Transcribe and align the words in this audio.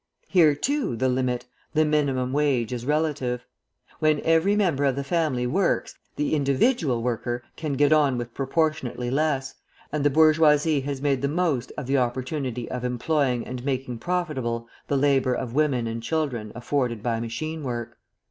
Here, 0.27 0.55
too, 0.55 0.95
the 0.95 1.07
limit, 1.09 1.45
the 1.75 1.85
minimum 1.85 2.33
wage, 2.33 2.73
is 2.73 2.87
relative. 2.87 3.45
When 3.99 4.19
every 4.21 4.55
member 4.55 4.83
of 4.85 4.95
the 4.95 5.03
family 5.03 5.45
works, 5.45 5.93
the 6.15 6.33
individual 6.33 7.03
worker 7.03 7.43
can 7.55 7.73
get 7.73 7.93
on 7.93 8.17
with 8.17 8.33
proportionately 8.33 9.11
less, 9.11 9.53
and 9.91 10.03
the 10.03 10.09
bourgeoisie 10.09 10.81
has 10.81 11.03
made 11.03 11.21
the 11.21 11.27
most 11.27 11.71
of 11.77 11.85
the 11.85 11.99
opportunity 11.99 12.67
of 12.71 12.83
employing 12.83 13.45
and 13.45 13.63
making 13.63 13.99
profitable 13.99 14.67
the 14.87 14.97
labour 14.97 15.35
of 15.35 15.53
women 15.53 15.85
and 15.85 16.01
children 16.01 16.51
afforded 16.55 17.03
by 17.03 17.19
machine 17.19 17.61
work. 17.61 17.99